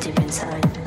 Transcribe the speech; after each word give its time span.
deep 0.00 0.18
inside. 0.20 0.79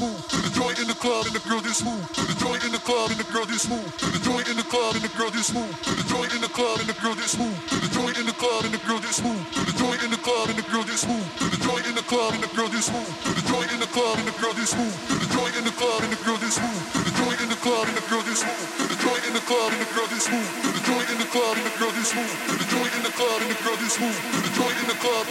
Move. 0.00 0.16
The 0.32 0.50
joint 0.56 0.78
in 0.80 0.88
the 0.88 0.96
club 0.96 1.26
and 1.28 1.34
the 1.36 1.44
girl 1.44 1.60
this 1.60 1.84
move. 1.84 2.00
The 2.16 2.36
joint 2.40 2.64
in 2.64 2.72
the 2.72 2.80
club 2.80 3.12
and 3.12 3.20
the 3.20 3.28
girl 3.28 3.44
this 3.44 3.68
move. 3.68 3.84
The 4.00 4.20
joint 4.24 4.48
in 4.48 4.56
the 4.56 4.64
club 4.64 4.96
and 4.96 5.04
the 5.04 5.12
girl 5.12 5.30
this 5.30 5.52
move. 5.52 5.70
The 5.84 6.04
joint 6.08 6.32
in 6.32 6.40
the 6.40 6.48
club 6.48 6.80
and 6.80 6.88
the 6.88 6.96
girl 6.96 7.14
this 7.14 7.36
move. 7.36 7.60
The 7.76 7.88
joint 7.92 8.16
in 8.16 8.24
the 8.24 8.32
club 8.40 8.64
and 8.64 8.72
the 8.72 8.80
girl 8.80 8.98
this 8.98 9.20
move. 9.20 9.44
The 9.60 9.72
joint 9.76 10.00
in 10.02 10.10
the 10.10 10.16
club 10.24 10.48
and 10.48 10.56
the 10.56 10.64
girl 10.64 10.82
this 10.82 11.04
move. 11.04 11.28
The 11.36 11.60
joint 11.60 11.84
in 11.86 11.94
the 11.94 12.06
club 12.08 12.32
and 12.32 12.42
the 12.42 12.50
girl 12.56 12.68
this 12.72 12.88
move. 12.88 13.08
The 13.20 13.42
joint 13.44 13.70
in 13.70 13.78
the 13.80 13.90
club 13.92 14.16
and 14.16 14.26
the 14.26 14.32
girl 14.40 14.54
this 14.56 14.72
move. 14.72 14.96
The 15.20 15.28
joint 15.36 15.54
in 15.60 15.64
the 15.68 15.74
club 15.76 16.00
and 16.00 16.10
the 16.10 16.20
girl 16.24 16.38
this 16.40 16.56
move. 16.56 16.80
The 16.96 17.12
joint 17.20 17.40
in 17.44 17.48
the 17.52 17.60
club 17.60 17.84
and 17.84 17.96
the 18.00 18.02
girl 18.08 18.22
this 18.24 18.40
move. 18.40 18.72
The 18.88 18.96
joint 19.04 19.22
in 19.28 19.34
the 19.36 19.44
club 19.44 19.68
and 19.68 19.80
the 19.84 19.90
girl 19.92 20.08
this 20.08 20.26
move. 20.32 20.48
The 20.64 20.82
joint 20.88 21.08
in 21.12 21.18
the 21.20 21.28
club 21.28 21.54
and 21.60 21.66
the 21.68 21.74
girl 21.76 21.92
this 21.92 22.10
move. 22.16 22.32
The 22.56 22.66
joint 22.72 22.92
in 22.96 23.02
the 23.04 23.12
club 23.12 23.38
and 23.42 23.50
the 23.52 23.58
girl 23.60 23.76
this 23.76 23.96
move. 24.00 24.18
The 24.48 24.52
joint 24.56 24.76
in 24.80 24.86
the 24.88 24.98
club. 25.04 25.26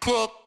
Club. 0.00 0.39